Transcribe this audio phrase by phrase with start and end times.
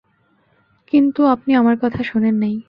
[0.93, 2.55] কিন্তু আপনি আমার কথা শোনেন নাই।